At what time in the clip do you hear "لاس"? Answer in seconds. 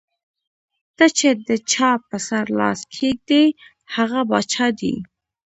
2.59-2.79